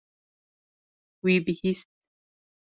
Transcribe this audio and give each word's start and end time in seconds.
Wî 1.23 1.33
bihîst. 1.45 1.87